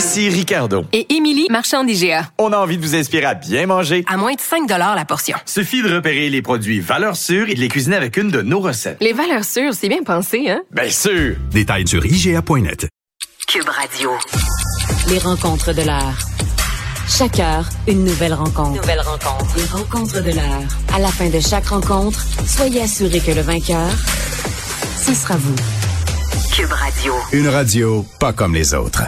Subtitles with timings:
[0.00, 0.86] Ici Ricardo.
[0.94, 2.30] Et Émilie, marchand d'IGA.
[2.38, 4.02] On a envie de vous inspirer à bien manger.
[4.08, 5.36] À moins de 5 la portion.
[5.44, 8.60] Suffit de repérer les produits valeurs sûres et de les cuisiner avec une de nos
[8.60, 8.96] recettes.
[9.02, 10.62] Les valeurs sûres, c'est bien pensé, hein?
[10.70, 11.36] Bien sûr!
[11.50, 12.88] Détails sur IGA.net.
[13.46, 14.12] Cube Radio.
[15.10, 16.16] Les rencontres de l'art.
[17.06, 18.80] Chaque heure, une nouvelle rencontre.
[18.80, 19.54] Nouvelle rencontre.
[19.58, 20.94] Les rencontres de l'art.
[20.94, 23.90] À la fin de chaque rencontre, soyez assurés que le vainqueur,
[24.96, 25.56] ce sera vous.
[26.56, 27.12] Cube Radio.
[27.32, 29.02] Une radio pas comme les autres.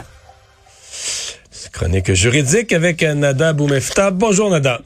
[1.73, 4.11] Chronique juridique avec Nada Boumefta.
[4.11, 4.81] Bonjour Nada.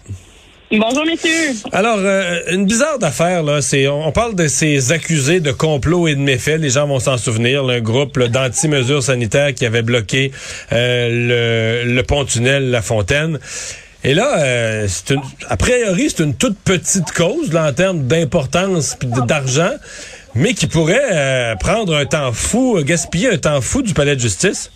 [0.71, 1.55] Bonjour messieurs.
[1.73, 6.15] Alors, euh, une bizarre d'affaire, là, c'est on, parle de ces accusés de complot et
[6.15, 10.33] de méfaits, les gens vont s'en souvenir, un groupe d'anti-mesures sanitaires qui avait bloqué
[10.73, 13.39] euh, le, le pont-tunnel La Fontaine.
[14.03, 18.97] Et là, euh, une, a priori, c'est une toute petite cause là, en termes d'importance
[19.03, 19.73] et d'argent,
[20.35, 24.71] mais qui pourrait prendre un temps fou, gaspiller un temps fou du palais de justice.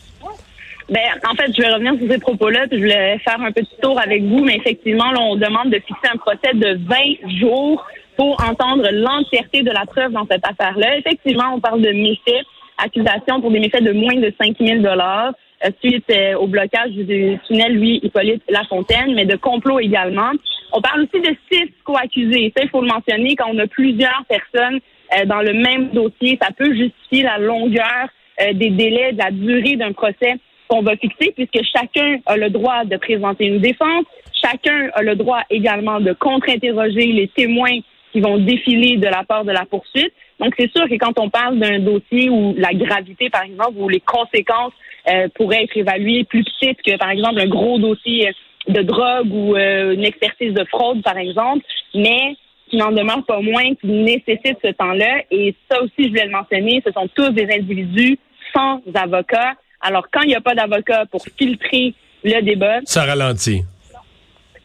[0.91, 3.77] Ben, en fait, je vais revenir sur ces propos-là, puis je voulais faire un petit
[3.81, 7.87] tour avec vous, mais effectivement, là, on demande de fixer un procès de 20 jours
[8.17, 10.99] pour entendre l'entièreté de la preuve dans cette affaire-là.
[10.99, 12.45] Effectivement, on parle de méfaits,
[12.77, 15.33] accusations pour des méfaits de moins de 5 000 dollars
[15.65, 20.33] euh, suite euh, au blocage du tunnel Louis Hippolyte Lafontaine, mais de complot également.
[20.73, 22.53] On parle aussi de six co-accusés.
[22.57, 24.81] Ça, il faut le mentionner, quand on a plusieurs personnes
[25.17, 28.09] euh, dans le même dossier, ça peut justifier la longueur
[28.55, 30.39] des délais, de la durée d'un procès
[30.71, 34.05] qu'on va fixer, puisque chacun a le droit de présenter une défense,
[34.41, 37.81] chacun a le droit également de contre-interroger les témoins
[38.13, 40.13] qui vont défiler de la part de la poursuite.
[40.39, 43.89] Donc, c'est sûr que quand on parle d'un dossier où la gravité, par exemple, ou
[43.89, 44.73] les conséquences
[45.09, 48.33] euh, pourraient être évaluées plus petites que, par exemple, un gros dossier
[48.69, 52.37] de drogue ou euh, une expertise de fraude, par exemple, mais
[52.69, 55.23] qui n'en demeure pas moins, qui nécessite ce temps-là.
[55.31, 58.19] Et ça aussi, je voulais le mentionner, ce sont tous des individus
[58.55, 62.81] sans avocat alors, quand il n'y a pas d'avocat pour filtrer le débat...
[62.85, 63.63] Ça ralentit.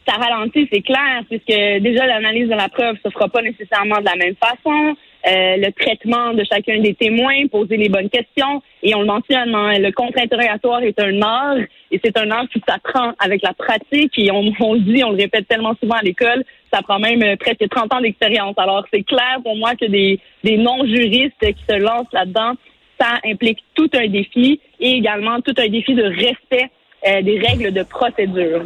[0.07, 1.47] Ça ralentit, c'est clair, puisque
[1.81, 4.95] déjà l'analyse de la preuve se fera pas nécessairement de la même façon.
[5.27, 8.61] Euh, le traitement de chacun des témoins, poser les bonnes questions.
[8.83, 11.57] Et on le mentionne, hein, le contre-interrogatoire est un art,
[11.89, 14.13] et c'est un art qui s'apprend avec la pratique.
[14.19, 17.23] Et on, on, le dit, on le répète tellement souvent à l'école, ça prend même
[17.23, 18.53] euh, presque 30 ans d'expérience.
[18.57, 22.53] Alors c'est clair pour moi que des, des non-juristes qui se lancent là-dedans
[22.99, 26.69] ça implique tout un défi et également tout un défi de respect
[27.07, 28.63] euh, des règles de procédure.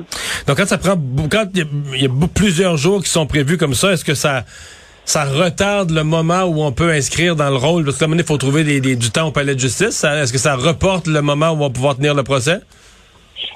[0.48, 0.96] Donc quand ça prend
[1.30, 4.46] quand il y, a plusieurs jours qui sont prévus comme ça, est-ce que ça
[5.04, 7.84] ça retarde le moment où on peut inscrire dans le rôle?
[7.84, 10.04] Parce que il faut trouver du temps au palais de justice.
[10.04, 12.60] Est-ce que ça reporte le moment où on va pouvoir tenir le procès?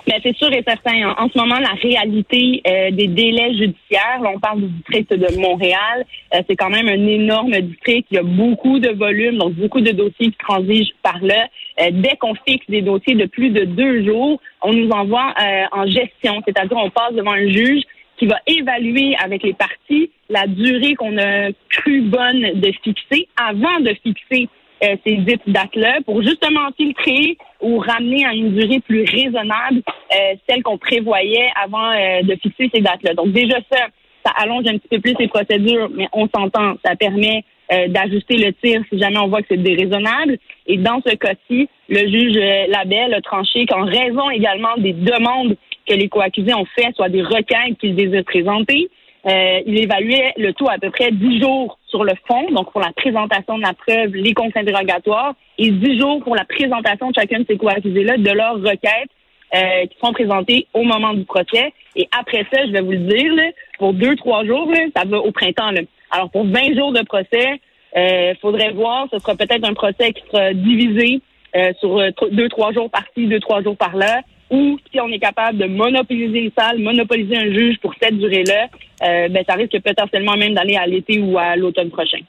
[0.08, 1.14] Mais c'est sûr et certain.
[1.18, 6.06] En, ce moment, la réalité euh, des délais judiciaires, on parle du district de Montréal,
[6.34, 8.08] euh, c'est quand même un énorme district.
[8.12, 11.48] Il y a beaucoup de volume, donc beaucoup de dossiers qui transigent par là.
[11.80, 15.34] Euh, dès qu'on fixe des dossiers de plus de deux jours, on nous envoie
[15.72, 17.84] en gestion, c'est-à-dire on passe devant un juge
[18.18, 23.80] qui va évaluer avec les parties la durée qu'on a cru bonne de fixer avant
[23.80, 24.50] de fixer
[24.84, 29.82] euh, ces dites dates-là pour justement filtrer ou ramener à une durée plus raisonnable
[30.14, 33.14] euh, celle qu'on prévoyait avant euh, de fixer ces dates-là.
[33.14, 33.88] Donc déjà ça,
[34.26, 37.44] ça allonge un petit peu plus les procédures, mais on s'entend, ça permet
[37.88, 40.38] d'ajuster le tir si jamais on voit que c'est déraisonnable.
[40.68, 42.36] Et dans ce cas-ci, le juge
[42.68, 45.56] Labelle a tranché qu'en raison également des demandes
[45.88, 48.90] que les coaccusés ont fait, soit des requêtes qu'ils désirent présenter,
[49.26, 52.82] euh, il évaluait le tout à peu près dix jours sur le fond, donc pour
[52.82, 57.16] la présentation de la preuve, les comptes interrogatoires, et dix jours pour la présentation de
[57.16, 59.10] chacun de ces co-accusés-là de leurs requêtes
[59.56, 61.72] euh, qui sont présentées au moment du procès.
[61.96, 63.32] Et après ça, je vais vous le dire,
[63.78, 65.70] pour deux, trois jours, ça va au printemps.
[66.12, 67.62] Alors pour 20 jours de procès,
[67.96, 71.22] euh, faudrait voir, ce sera peut-être un procès qui sera divisé
[71.56, 72.02] euh, sur
[72.32, 74.22] deux, trois jours par-ci, deux, trois jours par-là
[74.54, 78.68] ou si on est capable de monopoliser une salle, monopoliser un juge pour cette durée-là,
[79.04, 82.20] euh, ben, ça risque potentiellement même d'aller à l'été ou à l'automne prochain.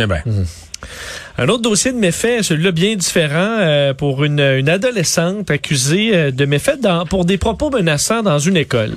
[0.00, 0.22] Eh ben.
[0.24, 0.44] Mhm.
[1.38, 6.44] Un autre dossier de méfaits, celui-là bien différent, euh, pour une, adolescente accusée euh, de
[6.44, 6.78] méfaits
[7.08, 8.94] pour des propos menaçants dans une école.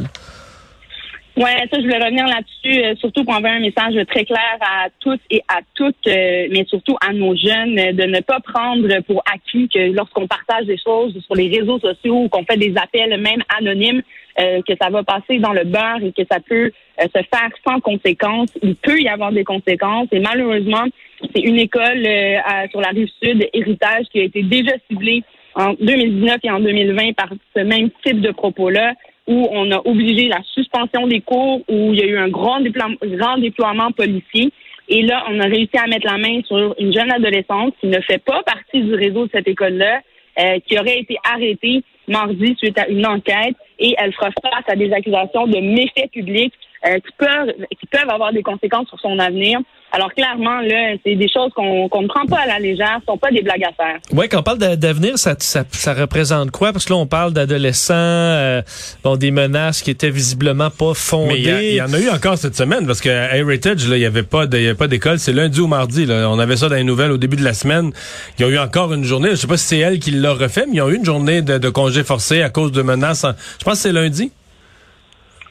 [1.37, 4.87] Ouais, ça, je voulais revenir là-dessus, euh, surtout pour envoyer un message très clair à
[5.01, 8.87] tous et à toutes, euh, mais surtout à nos jeunes, euh, de ne pas prendre
[9.01, 12.73] pour acquis que lorsqu'on partage des choses sur les réseaux sociaux ou qu'on fait des
[12.81, 14.01] appels même anonymes,
[14.37, 18.49] que ça va passer dans le beurre et que ça peut se faire sans conséquences.
[18.61, 20.83] Il peut y avoir des conséquences et malheureusement,
[21.33, 22.05] c'est une école
[22.69, 25.23] sur la rive sud, Héritage, qui a été déjà ciblée
[25.55, 28.93] en 2019 et en 2020 par ce même type de propos-là
[29.27, 32.59] où on a obligé la suspension des cours, où il y a eu un grand,
[32.59, 34.51] déploiement, policier.
[34.87, 37.99] Et là, on a réussi à mettre la main sur une jeune adolescente qui ne
[38.01, 40.01] fait pas partie du réseau de cette école-là,
[40.39, 44.75] euh, qui aurait été arrêtée mardi suite à une enquête et elle fera face à
[44.75, 46.53] des accusations de méfaits publics
[46.85, 49.59] euh, qui peuvent qui peuvent avoir des conséquences sur son avenir.
[49.95, 53.17] Alors clairement, là, c'est des choses qu'on ne prend pas à la légère, ce sont
[53.17, 53.97] pas des blagues à faire.
[54.11, 56.73] Oui, quand on parle d'avenir, ça, ça, ça, représente quoi?
[56.73, 58.61] Parce que là, on parle d'adolescents, euh,
[59.05, 61.43] bon, des menaces qui étaient visiblement pas fondées.
[61.45, 64.23] Mais il y, en a eu encore cette semaine, parce que Heritage, il n'y avait
[64.23, 66.05] pas d'école, c'est lundi ou mardi.
[66.05, 66.29] Là.
[66.29, 67.93] On avait ça dans les nouvelles au début de la semaine.
[68.37, 70.33] Il y a eu encore une journée, je sais pas si c'est elle qui l'a
[70.33, 72.81] refait, mais il y a eu une journée de, de congé forcé à cause de
[72.81, 73.25] menaces.
[73.59, 74.29] je pense que c'est lundi.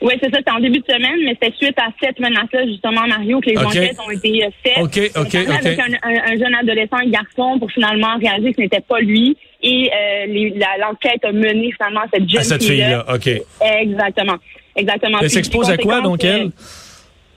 [0.05, 3.07] Oui, c'est ça, c'était en début de semaine, mais c'était suite à cette menace-là, justement,
[3.07, 4.79] Mario, que les enquêtes ont été euh, faites.
[4.79, 5.35] OK, OK, OK.
[5.35, 9.35] avec un, jeune adolescent, un garçon, pour finalement réaliser que ce n'était pas lui.
[9.63, 13.07] Et euh, l'enquête a mené finalement à cette jeune à cette fille-là.
[13.15, 13.31] OK.
[13.81, 14.37] Exactement.
[14.77, 15.19] Exactement.
[15.23, 16.51] Elle s'expose à quoi, donc, elle?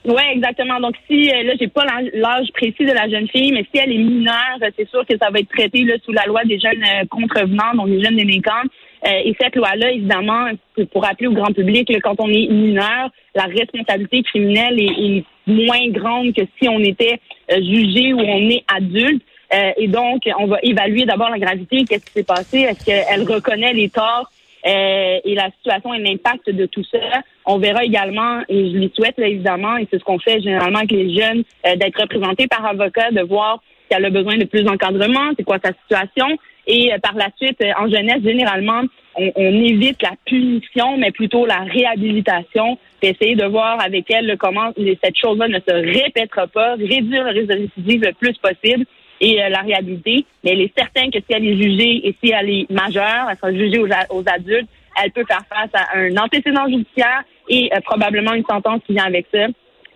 [0.04, 0.82] Oui, exactement.
[0.82, 3.94] Donc, si, euh, là, j'ai pas l'âge précis de la jeune fille, mais si elle
[3.94, 6.84] est mineure, c'est sûr que ça va être traité là, sous la loi des jeunes
[7.10, 8.68] contrevenants, donc les jeunes délinquants.
[9.06, 10.48] Euh, et cette loi-là, évidemment,
[10.92, 16.34] pour rappeler au grand public, quand on est mineur, la responsabilité criminelle est, moins grande
[16.34, 19.24] que si on était euh, jugé ou on est adulte.
[19.54, 23.24] Euh, et donc, on va évaluer d'abord la gravité, qu'est-ce qui s'est passé, est-ce qu'elle
[23.24, 24.30] reconnaît les torts
[24.66, 26.98] et la situation et l'impact de tout ça.
[27.46, 30.92] On verra également, et je lui souhaite évidemment, et c'est ce qu'on fait généralement avec
[30.92, 35.32] les jeunes, d'être représentés par avocat, de voir si elle a besoin de plus d'encadrement,
[35.38, 38.82] c'est quoi sa situation, et euh, par la suite, euh, en jeunesse, généralement,
[39.16, 45.18] on, évite la punition, mais plutôt la réhabilitation, d'essayer de voir avec elle comment cette
[45.18, 48.86] chose-là ne se répétera pas, réduire le risque de récidive le plus possible
[49.22, 50.26] et euh, la réhabiliter.
[50.44, 53.38] Mais elle est certaine que si elle est jugée et si elle est majeure, elle
[53.38, 54.70] sera jugée aux, adultes,
[55.02, 59.26] elle peut faire face à un antécédent judiciaire et probablement une sentence qui vient avec
[59.34, 59.48] ça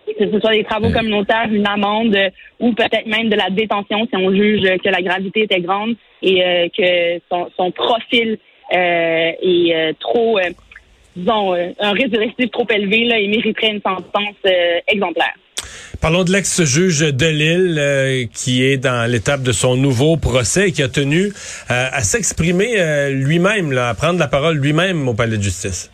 [0.06, 2.16] que ce soit des travaux communautaires, une amende
[2.60, 6.44] ou peut-être même de la détention si on juge que la gravité était grande et
[6.44, 7.20] euh, que
[7.56, 8.38] son, profil
[8.72, 10.38] euh, est euh, trop,
[11.16, 14.36] disons, un risque de récidive trop élevé là, et mériterait une sentence
[14.88, 15.34] exemplaire.
[16.00, 20.82] Parlons de l'ex-juge de Lille qui est dans l'étape de son nouveau procès et qui
[20.82, 21.32] a tenu
[21.68, 25.92] à s'exprimer lui-même, à prendre la parole lui-même au palais de justice.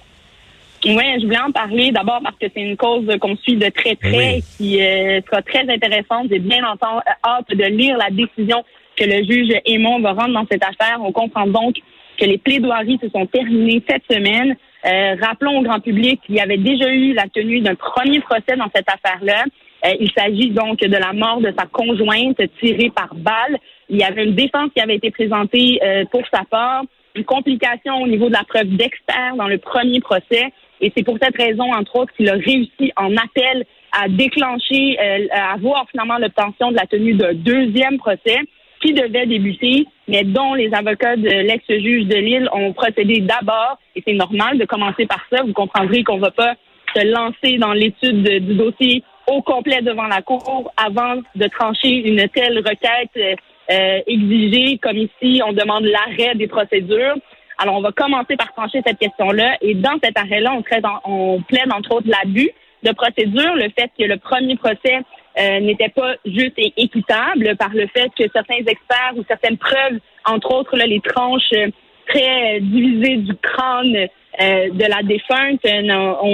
[0.85, 3.97] Oui, je voulais en parler d'abord parce que c'est une cause qu'on suit de très
[3.97, 6.29] près, qui euh, sera très intéressante.
[6.31, 8.65] J'ai bien entendu, hâte de lire la décision
[8.97, 10.99] que le juge Aymon va rendre dans cette affaire.
[11.03, 11.77] On comprend donc
[12.19, 14.57] que les plaidoiries se sont terminées cette semaine.
[14.87, 18.57] Euh, rappelons au grand public qu'il y avait déjà eu la tenue d'un premier procès
[18.57, 19.45] dans cette affaire-là.
[19.85, 23.59] Euh, il s'agit donc de la mort de sa conjointe tirée par balle.
[23.89, 26.85] Il y avait une défense qui avait été présentée pour sa part,
[27.15, 30.53] une complication au niveau de la preuve d'expert dans le premier procès.
[30.81, 35.27] Et c'est pour cette raison, entre autres, qu'il a réussi en appel à déclencher, euh,
[35.33, 38.39] à avoir finalement l'obtention de la tenue d'un deuxième procès
[38.81, 44.03] qui devait débuter, mais dont les avocats de l'ex-juge de Lille ont procédé d'abord, et
[44.07, 45.43] c'est normal de commencer par ça.
[45.43, 46.55] Vous comprendrez qu'on ne va pas
[46.95, 52.29] se lancer dans l'étude du dossier au complet devant la Cour avant de trancher une
[52.29, 53.37] telle requête
[53.71, 57.17] euh, exigée, comme ici, on demande l'arrêt des procédures.
[57.59, 59.57] Alors, on va commencer par trancher cette question-là.
[59.61, 62.51] Et dans cet arrêt-là, on, on plaide entre autres l'abus
[62.85, 65.01] de procédure, le fait que le premier procès
[65.39, 69.99] euh, n'était pas juste et équitable par le fait que certains experts ou certaines preuves,
[70.25, 71.69] entre autres là, les tranches euh,
[72.07, 75.65] très divisées du crâne euh, de la défunte,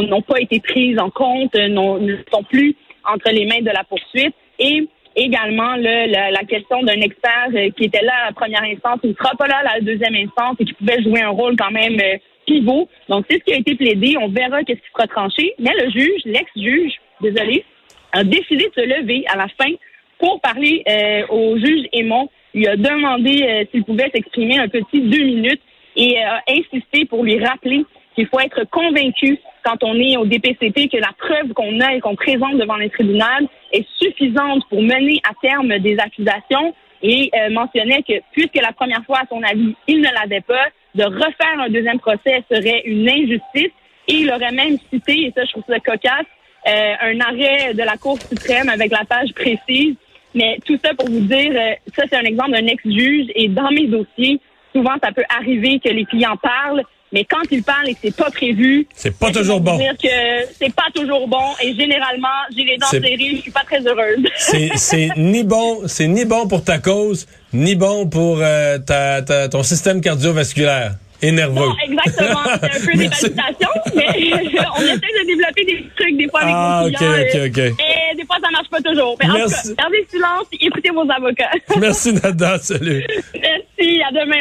[0.09, 4.35] n'ont pas été prises en compte, ne sont plus entre les mains de la poursuite.
[4.59, 9.01] Et également la, la, question d'un expert euh, qui était là à la première instance,
[9.01, 11.57] qui ne sera pas là à la deuxième instance et qui pouvait jouer un rôle
[11.57, 12.17] quand même euh,
[12.47, 12.89] pivot.
[13.09, 14.17] Donc, c'est ce qui a été plaidé.
[14.21, 15.55] On verra qu'est-ce qui sera tranché.
[15.59, 17.65] Mais le juge, l'ex-juge, désolé,
[18.13, 19.71] a décidé de se lever à la fin
[20.19, 22.29] pour parler euh, au juge Aymon.
[22.53, 25.61] Il a demandé s'il pouvait s'exprimer un petit deux minutes
[25.97, 30.89] et a insisté pour lui rappeler qu'il faut être convaincu quand on est au DPCP
[30.89, 35.21] que la preuve qu'on a et qu'on présente devant les tribunaux est suffisante pour mener
[35.29, 39.75] à terme des accusations et euh, mentionnait que puisque la première fois, à son avis,
[39.87, 43.73] il ne l'avait pas, de refaire un deuxième procès serait une injustice
[44.09, 46.27] Et il aurait même cité, et ça je trouve ça cocasse,
[46.67, 49.97] euh, un arrêt de la Cour suprême avec la page précise.
[50.35, 53.27] Mais tout ça pour vous dire, euh, ça c'est un exemple d'un ex-juge.
[53.35, 54.41] Et dans mes dossiers,
[54.75, 56.83] souvent ça peut arriver que les clients parlent,
[57.15, 59.79] mais quand ils parlent et que c'est pas prévu, C'est pas ben, toujours bon.
[59.79, 60.09] dire que
[60.61, 61.47] c'est pas toujours bon.
[61.63, 64.25] Et généralement, j'ai les dents serrées, je suis pas très heureuse.
[64.77, 69.49] C'est ni bon, c'est ni bon pour ta cause, ni bon pour euh, ta, ta-
[69.49, 71.55] ton système cardiovasculaire et nerveux.
[71.55, 72.41] Non, exactement.
[72.61, 73.31] C'est un peu des Merci.
[73.31, 74.05] palpitations, mais
[74.77, 77.13] on essaie de développer des trucs des fois avec Ah, nos ok, clients.
[77.13, 77.59] ok, euh, ok.
[77.59, 79.17] Et des fois, ça marche pas toujours.
[79.21, 79.69] Mais en tout Merci.
[79.75, 81.51] cas, gardez le silence et écoutez vos avocats.
[81.79, 83.07] Merci Nada, salut.
[83.35, 84.37] Merci, à demain.